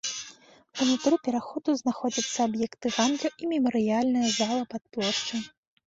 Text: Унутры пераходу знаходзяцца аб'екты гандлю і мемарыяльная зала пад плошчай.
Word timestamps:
Унутры 0.85 1.15
пераходу 1.27 1.69
знаходзяцца 1.83 2.39
аб'екты 2.51 2.87
гандлю 2.99 3.29
і 3.41 3.53
мемарыяльная 3.55 4.29
зала 4.41 4.61
пад 4.77 4.83
плошчай. 4.97 5.51